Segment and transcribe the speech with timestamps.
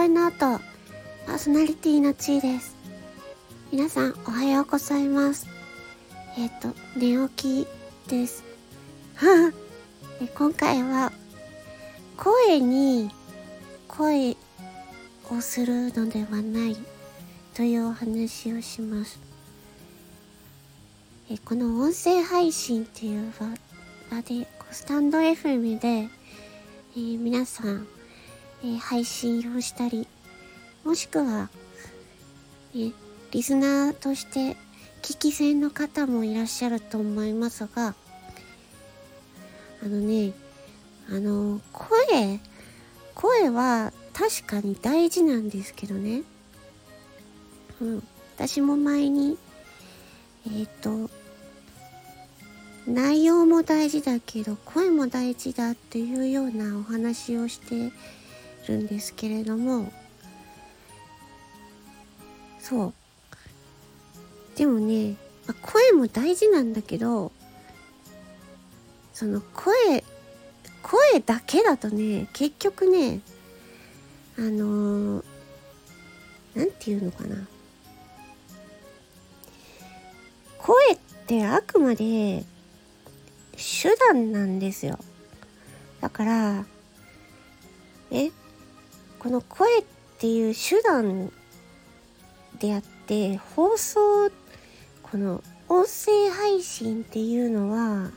[0.00, 0.58] 声の後、
[1.26, 2.74] パーソナリティのちーです。
[3.70, 5.46] 皆さん、おはようございます。
[6.38, 8.42] えっ、ー、と、寝起きです。
[10.18, 11.12] で今回は、
[12.16, 13.10] 声に
[13.88, 14.38] 声
[15.30, 16.78] をするのではない
[17.52, 19.18] というお話をします。
[21.28, 23.30] えこの音声配信っていう
[24.10, 27.86] 場で、スタンド FM で、えー、皆さん、
[28.62, 30.06] えー、配信をしたり、
[30.84, 31.48] もしくは、
[32.74, 32.92] え
[33.32, 34.56] リスナーとして
[35.02, 37.94] 聞き戦の方もいらっしゃると思いますが、
[39.82, 40.32] あのね、
[41.08, 42.40] あの、声、
[43.14, 46.22] 声は確かに大事なんですけどね。
[47.80, 48.02] うん。
[48.36, 49.38] 私も前に、
[50.46, 51.10] えっ、ー、と、
[52.86, 57.92] 内容も大事だけど声も大事だっていうようなお話をして
[58.70, 59.92] るんですけれども
[62.60, 62.94] そう。
[64.56, 65.16] でもね、
[65.62, 67.32] 声も大事なんだけど
[69.12, 70.04] その声
[70.82, 73.20] 声だけだとね結局ね
[74.38, 75.22] あの
[76.54, 77.36] 何、ー、て言うのかな。
[80.58, 82.44] 声ってあくまで
[83.56, 84.98] 手段なんですよ。
[86.00, 86.64] だから
[88.10, 88.30] え
[89.20, 89.84] この声っ
[90.18, 91.30] ていう手段
[92.58, 94.30] であって放送
[95.02, 98.10] この音声配信っていうのは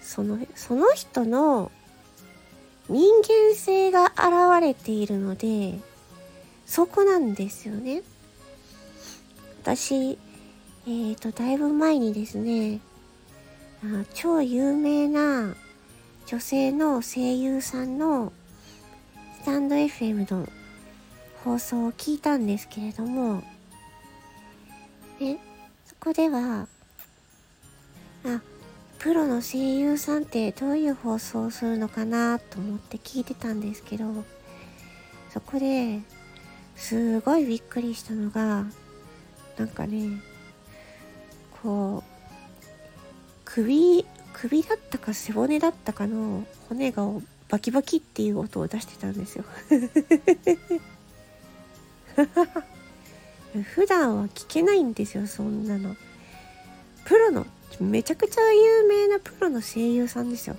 [0.00, 1.72] そのその人の
[2.88, 5.78] 人間性が現れているので
[6.64, 8.02] そこなんですよね。
[9.62, 12.80] 私えっ、ー、とだいぶ前にですね
[14.14, 15.56] 超有名な
[16.26, 18.32] 女性の声優さんの
[19.42, 20.48] スタンド FM の
[21.42, 23.42] 放送を聞いたんですけれども、
[25.18, 25.36] ね、
[25.84, 26.68] そこでは、
[28.24, 28.40] あ、
[29.00, 34.04] プロの声優さんってどういう放送をするのかなと思って聞いてたんですけど、
[35.30, 35.98] そこで
[36.76, 38.64] すごいびっくりしたのが、
[39.58, 40.20] なんかね、
[41.60, 42.10] こう、
[43.44, 47.02] 首首だったか背骨だったかの骨が
[47.52, 49.44] バキバキっていう音を出してたんですよ。
[53.74, 55.94] 普段は聞けないんですよそんなの。
[57.04, 57.46] プロの
[57.78, 60.56] めちゃくちゃ有名なプロの声優さんですよ。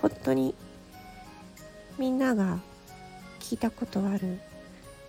[0.00, 0.54] 本当に
[1.98, 2.58] みんなが
[3.38, 4.40] 聞いたことある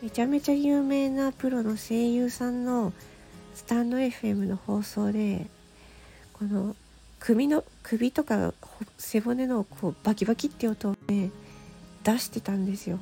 [0.01, 2.91] めちゃめちゃ有名なプロの声優さんの
[3.56, 5.47] スタンド FM の放送で
[6.34, 6.75] この
[7.21, 8.51] 首の首とか
[8.97, 11.29] 背骨のこうバキバキって音をね
[12.03, 12.99] 出してたんですよ。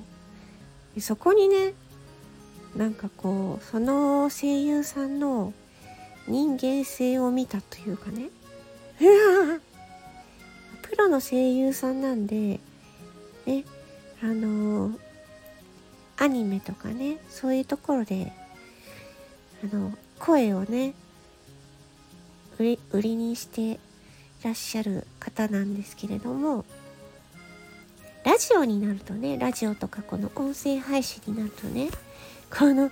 [0.94, 1.74] でそこにね
[2.75, 5.53] なんかこうその声優さんの
[6.28, 8.29] 人間性を見たというかね
[9.00, 12.59] プロの声優さんなんで
[13.46, 13.63] ね
[14.22, 15.00] あの
[16.18, 18.34] アニメとかねそういうところで
[19.63, 20.94] あの声をね
[22.59, 23.79] 売り売りにして
[24.44, 26.66] らっしゃる方なんですけれども
[28.24, 31.90] ラジオになるとねラジオとかこの音声配信になるとね
[32.50, 32.92] この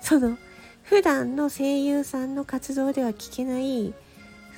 [0.00, 0.38] その
[0.84, 3.92] 普段の声優さんの活動では聞けない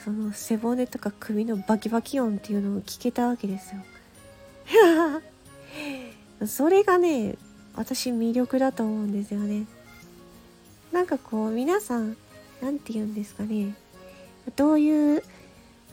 [0.04, 3.80] その背骨とか首のバキバキ音っていうのを聞けたわけですよ。
[6.46, 7.36] それがね
[7.74, 9.66] 私魅力だと思うんですよね。
[10.92, 12.16] なんかこう皆さん
[12.62, 13.74] 何て言うんですかね
[14.56, 15.22] どういう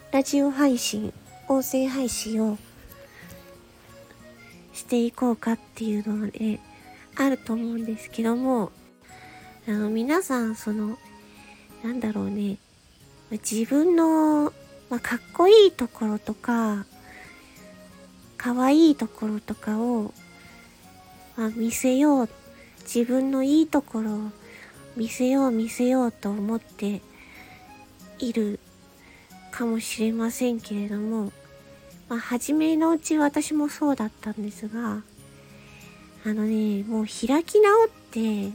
[0.09, 1.13] ラジオ配信、
[1.49, 2.57] 音声配信を
[4.73, 6.59] していこうかっていうので、ね、
[7.17, 8.71] あると思うんですけども、
[9.67, 10.97] あの、皆さん、その、
[11.83, 12.57] なんだろうね、
[13.31, 14.53] 自分の、
[14.89, 16.85] まあ、かっこいいところとか、
[18.37, 20.13] 可愛いところとかを、
[21.35, 22.29] まあ、見せよう、
[22.83, 24.19] 自分のいいところを
[24.95, 27.01] 見せよう見せようと思って
[28.19, 28.61] いる
[29.57, 31.31] かもしれませんけれども、
[32.09, 35.01] まあ、初めのうち私もそうだったんですが、
[36.27, 38.51] あのね、もう開き直って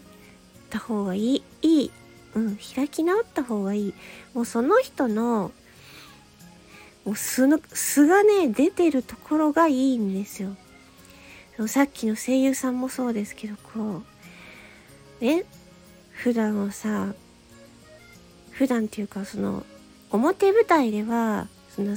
[0.71, 1.91] た方がいい、いい。
[2.37, 3.95] うん、開き直った方がいい。
[4.33, 5.51] もうその人の、
[7.05, 10.57] もう素の、素がね、出てるところがいいんですよ。
[11.67, 14.03] さっきの声優さんもそうですけど、こ
[15.21, 15.47] う、ね、
[16.13, 17.13] 普段はさ、
[18.53, 19.67] 普段っていうかその
[20.13, 21.97] 表舞台ではその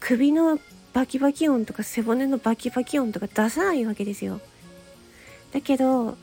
[0.00, 0.58] 首の
[0.92, 4.40] バキバキ音とか背骨のバキバキ音とか出さないわけですよ
[5.52, 6.18] だけど、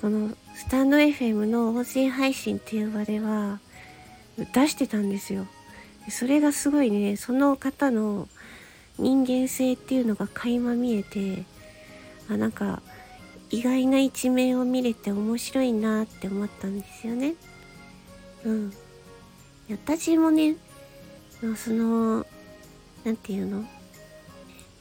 [0.00, 3.60] このスタンド FM の音声配信っていう場では
[4.38, 5.46] 出してたんですよ。
[6.08, 8.26] それがすごいね、その方の
[8.98, 11.44] 人間性っていうのが垣間見えて、
[12.30, 12.80] あ、なんか
[13.50, 17.34] 意外な一面を見れて面白いなって思ったんですよね。
[18.44, 18.72] うん。
[19.70, 20.56] 私もね、
[21.56, 22.26] その、
[23.04, 23.64] なんていうの？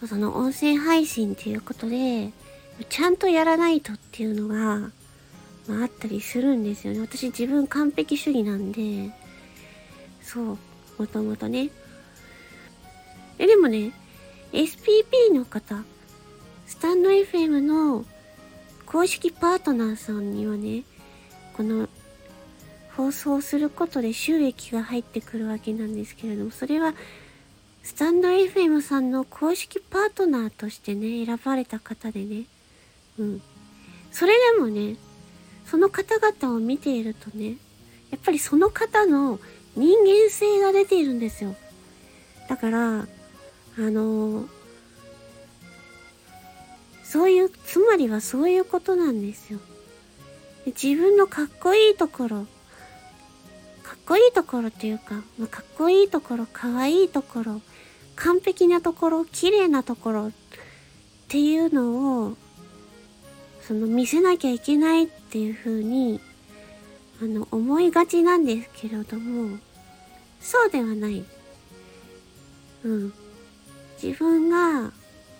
[0.08, 2.32] その音声配信っていうことで、
[2.90, 4.92] ちゃんとやらないとっていうのが、
[5.68, 7.02] まあ、あったりするんですよね。
[7.02, 9.12] 私自分完璧主義なんで、
[10.22, 10.58] そう、
[10.98, 11.70] もともとね。
[13.38, 13.92] え、でもね、
[14.54, 15.84] SPP の方、
[16.66, 18.06] スタンド FM の
[18.86, 20.84] 公式パートナーさんにはね、
[21.54, 21.90] この
[23.00, 26.94] 放送することで収益が入ってくるわけなんですけれども、それは
[27.82, 32.44] スタンド FM さんの公式パートナーとしてね、選ばれた方でね、
[33.18, 33.42] うん。
[34.12, 34.98] それでもね、
[35.66, 37.56] その方々を見ているとね、
[38.12, 39.40] やっぱりその方の
[39.78, 41.56] 人間性が出ているんですよ。
[42.50, 43.08] だから、あ
[43.78, 44.50] の、
[47.06, 49.60] そういう、つまりはそういうことなんですよ。
[50.66, 52.46] 自分のかっこいいところ、
[54.10, 57.62] こいいところっていうか、まあ、かっこいいところ、かわいいところ、
[58.16, 60.32] 完璧なところ、綺麗なところっ
[61.28, 62.36] ていうのを
[63.62, 66.20] その見せなきゃいけないっていう風に
[67.22, 69.60] あの思いがちなんですけれども
[70.42, 71.24] そうではない。
[72.84, 73.14] うん。
[74.02, 74.92] 自分が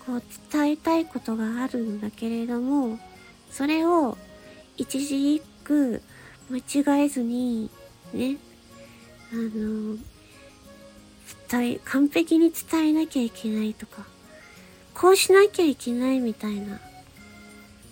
[0.06, 3.00] こう伝えたいことがあるんだけれども
[3.50, 4.16] それを
[4.78, 6.04] 一字一句
[6.52, 7.72] 間違えずに
[8.14, 8.38] ね
[9.32, 9.98] あの
[11.50, 14.06] 伝え完璧に伝えなきゃいけないとか
[14.94, 16.80] こうしなきゃいけないみたいな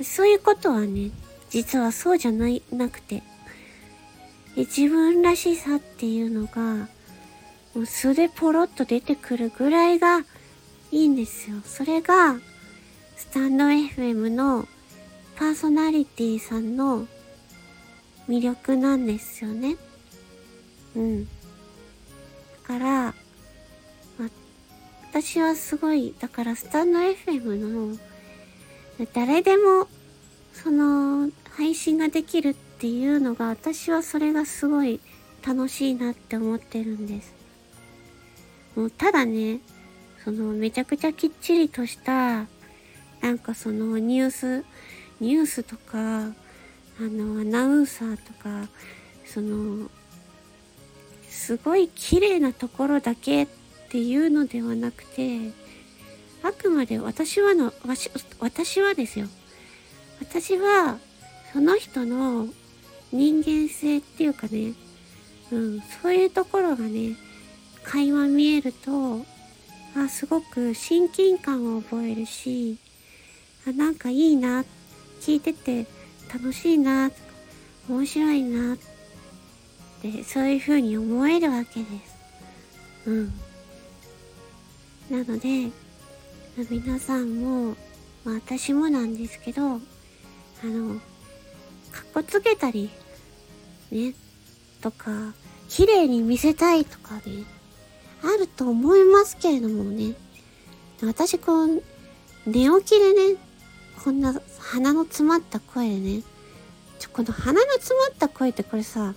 [0.04, 1.12] そういうことはね、
[1.50, 3.24] 実はそうじゃない、なくて、
[4.56, 6.88] 自分らしさっていうのが、
[7.74, 10.20] もう素でポロッと出てくるぐらいが
[10.92, 11.58] いいんですよ。
[11.64, 12.40] それが、
[13.16, 14.68] スタンド FM の
[15.36, 17.08] パーソナリティさんの
[18.30, 19.78] 魅力なんですよね。
[20.98, 21.26] うん。
[21.26, 21.30] だ
[22.66, 23.14] から、
[24.18, 24.30] ま
[25.10, 27.98] 私はすごい、だからスタンド FM の
[29.14, 29.88] 誰でも、
[30.54, 35.00] その、配信ができるっていうのが、私はそれがすごい
[35.46, 37.34] 楽しいなって思ってるんです。
[38.76, 39.60] もう、ただね、
[40.24, 42.48] その、めちゃくちゃきっちりとした、
[43.22, 44.66] なんかその、ニュース、
[45.20, 46.34] ニュースとか、あ
[47.00, 48.68] の、アナウンサーとか、
[49.26, 49.92] その、
[51.38, 53.48] すごい綺麗なところだけっ
[53.90, 55.52] ていうのではなくて、
[56.44, 57.72] あくまで私はの、
[58.40, 59.28] 私はですよ。
[60.20, 60.98] 私は、
[61.54, 62.48] その人の
[63.14, 64.74] 人間性っていうかね、
[65.52, 67.16] うん、そういうところがね、
[67.84, 69.24] 垣間見えると、
[69.96, 72.78] あ、すごく親近感を覚えるし、
[73.66, 74.66] あ、なんかいいな、
[75.22, 75.86] 聞いてて
[76.34, 77.12] 楽しいな、
[77.88, 78.87] 面白いな、って、
[80.26, 83.10] そういう風に思えるわけです。
[83.10, 83.34] うん。
[85.10, 85.72] なので、
[86.70, 87.76] 皆さんも、
[88.24, 89.78] まあ、私もなんですけど、あ
[90.64, 90.96] の、
[91.92, 92.90] かっこつけたり、
[93.92, 94.14] ね、
[94.82, 95.34] とか、
[95.70, 97.46] 綺麗に見せたいとかね、
[98.24, 100.16] あると思いますけれどもね、
[101.02, 101.84] 私こう、
[102.46, 103.38] 寝起きでね、
[104.04, 106.24] こんな鼻の詰まった声でね、
[107.00, 109.14] ちょ、この鼻の詰まった声ってこれさ、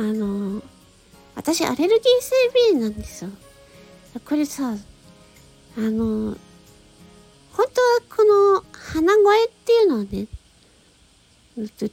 [0.00, 0.62] あの、
[1.34, 2.34] 私アレルギー性
[2.70, 3.30] 鼻炎なんですよ。
[4.24, 4.74] これさ、
[5.76, 6.38] あの、
[7.52, 7.66] 本当は
[8.08, 10.26] この鼻声っていうのはね、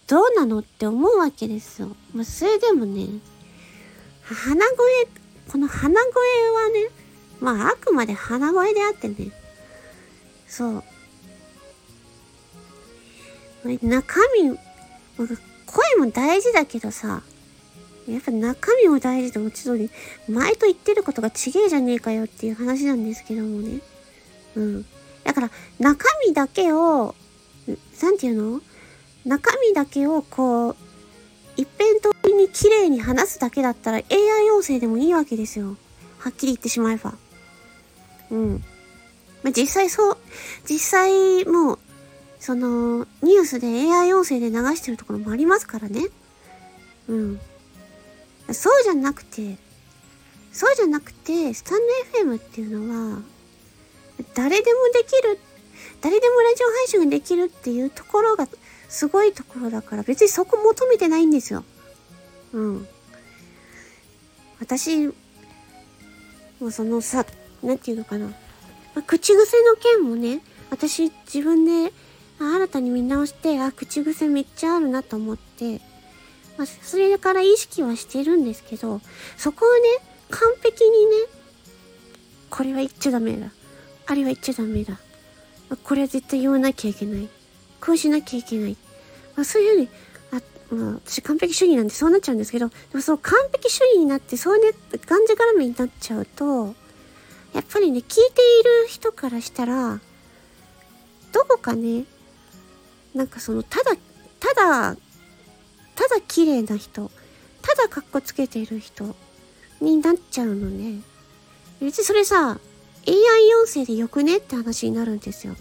[0.08, 1.98] どうなのって思うわけですよ。
[2.16, 3.08] まあ、それでもね、
[4.24, 5.08] 鼻声、
[5.52, 6.90] この鼻声はね、
[7.42, 9.16] まああくまで鼻声であってね、
[10.48, 10.84] そう。
[13.66, 14.58] 中身、
[15.66, 17.22] 声も大事だけどさ、
[18.08, 19.90] やっぱ中身も大事でもちろん、
[20.30, 23.80] 前と言ってることがちげえじゃねえかよっていう話なんですけどもね。
[24.56, 24.86] うん。
[25.24, 27.16] だから、中身だけを、
[28.02, 28.62] なんていうの？
[29.26, 30.76] 中身だけをこう、
[31.58, 35.76] 一辺倒に綺麗に話すだけだったら AI 要請でもいいわけですよ。
[36.20, 37.16] はっきり言ってしまえば。
[38.32, 38.64] うん。
[39.44, 40.18] まあ、実際そう、
[40.70, 41.80] 実際もう、
[42.40, 46.06] その、ニュースで AI 音声で流してるところもありますからね。
[47.10, 47.40] うん。
[48.54, 49.58] そうじゃなくて、
[50.52, 51.82] そうじゃなくて、スタン
[52.14, 53.22] ド FM っていうのは、
[54.34, 55.40] 誰でもできる。
[56.02, 58.48] 誰でもラジオ配信ができるっていうところが
[58.90, 61.64] すごいところだから別にそこ求めてないんですよ。
[62.54, 62.88] うん。
[64.60, 65.14] 私、も
[66.62, 67.26] うそのさ、
[67.62, 68.32] なんていうのかな。
[68.96, 71.94] ま、口癖の件もね、私自分で
[72.40, 75.82] 新たに見直して、あ、口癖めっちゃあるなと思って、
[76.58, 79.02] まあ、それから意識はしてるんですけど、
[79.38, 81.12] そこをね、完璧にね、
[82.50, 83.52] これは言っちゃダメだ。
[84.08, 84.98] あれは言っちゃダメだ。
[85.84, 87.28] これは絶対言わなきゃいけない。
[87.82, 88.78] こうしなきゃいけない。
[89.36, 89.90] まあ、そういうふうに、
[90.32, 94.72] あ、まあ、私完璧主義なんでそうなっちゃうんですけど、でもその完璧主義になって、そうね、
[95.06, 96.76] がんじがらめになっちゃうと、
[97.54, 100.00] やっぱりね、聞いている人からしたら、
[101.32, 102.06] どこかね、
[103.14, 103.92] なんかその、ただ、
[104.40, 104.98] ただ、
[105.98, 107.10] ただ綺麗な人、
[107.64, 109.16] ただ格好つけてる人
[109.82, 111.02] になっちゃうのね。
[111.82, 112.60] 別にそれさ、
[113.08, 115.56] AI 音声でよくねって話になるんですよ。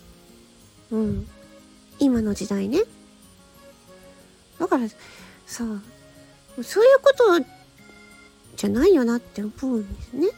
[0.90, 1.26] うん。
[1.99, 2.81] 今の時代ね。
[4.59, 4.97] だからさ、
[5.47, 7.40] そういうこと
[8.57, 10.28] じゃないよなって思うんですね。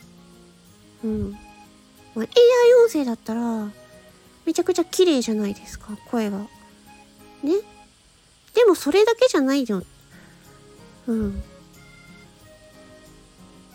[1.02, 1.33] うん。
[2.14, 3.69] まあ、AI 音声だったら、
[4.47, 6.38] めちゃくちゃ綺麗じゃないですか、声が。
[6.38, 6.49] ね。
[8.59, 9.85] でもそれだけじゃないよ。
[11.07, 11.43] うん。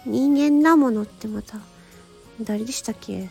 [0.06, 1.58] 人間なものってまた、
[2.42, 3.30] 誰でしたっけ？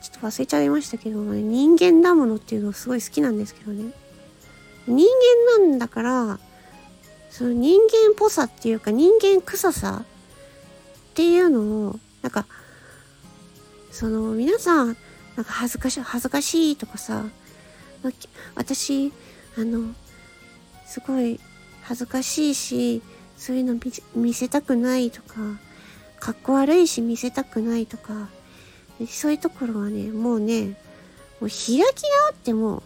[0.00, 3.92] ちょっと忘れちゃいましたけど、人間だものっていうのすごい好きなんですけどね。
[4.88, 5.06] 人
[5.56, 6.40] 間なんだから、
[7.30, 10.04] その人間っぽさっていうか人間臭さっ
[11.14, 12.46] ていうのを、なんか、
[13.92, 14.96] その皆さん、
[15.36, 17.24] なんか恥ずかし、恥ずかしいとかさ、
[18.56, 19.12] 私、
[19.56, 19.94] あの、
[20.92, 21.40] すごい
[21.80, 23.00] 恥ずかしいし、
[23.38, 23.80] そういうの
[24.14, 25.36] 見せたくないとか、
[26.20, 28.28] かっこ悪いし見せたくないとか、
[29.08, 30.78] そういうところはね、もうね、
[31.40, 31.86] もう開き直
[32.32, 32.82] っても、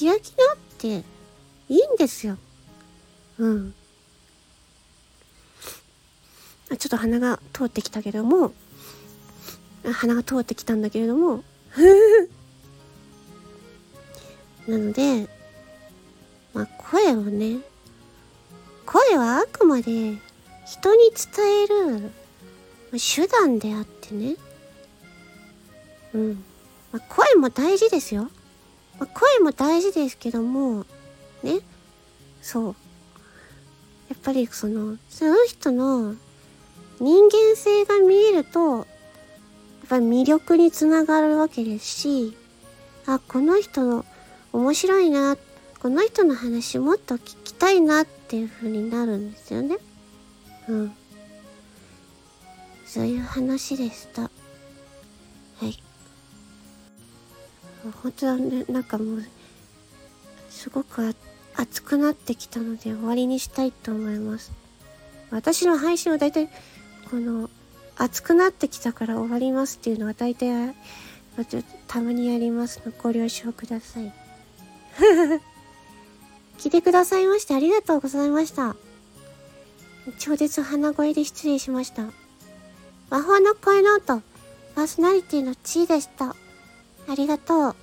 [0.00, 1.04] 開き直って
[1.68, 2.38] いいんですよ。
[3.36, 3.74] うん。
[6.70, 8.54] ちょっと鼻が通ってきたけども、
[9.92, 11.44] 鼻が通ってきたんだけれども、
[14.66, 15.28] なので、
[16.54, 17.58] まあ声をね、
[18.86, 20.18] 声はあくまで
[20.66, 22.10] 人に伝える
[22.92, 24.36] 手段であってね。
[26.12, 26.44] うん。
[26.92, 28.30] まあ、声も大事ですよ。
[28.98, 30.84] まあ、声も大事ですけども、
[31.42, 31.60] ね。
[32.42, 32.74] そう。
[34.08, 36.16] やっぱりその、その人の
[36.98, 38.86] 人間性が見えると、やっ
[39.88, 42.36] ぱり魅力につながるわけですし、
[43.06, 44.04] あ、この人の
[44.52, 45.36] 面白いな、
[45.80, 49.78] この人の話もっと聞きたいなっていう風になるんですよね。
[50.68, 50.92] うん。
[52.84, 54.22] そういう話でした。
[54.22, 54.28] は
[55.62, 55.82] い。
[58.02, 59.24] 本当はね、なんかもう、
[60.50, 61.14] すごく
[61.56, 64.52] 熱くなってきたので終わりにしたいと思います。
[65.30, 66.48] 私の配信は大体、
[67.10, 67.48] この、
[67.96, 70.74] 熱くなってきたから終わりますっていうのは大体、
[71.86, 74.12] たまにやりますのご了承ください。
[76.60, 78.76] 聞いてくださいましてありがとうございました。
[80.18, 82.02] 超絶鼻声で失礼しました。
[83.08, 84.22] 魔法の声ノート、
[84.74, 86.36] パーソナリティの地位でした。
[87.08, 87.76] ありがとう。